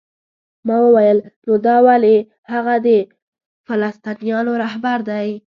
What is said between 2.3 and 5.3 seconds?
هغه د فلسطینیانو رهبر دی؟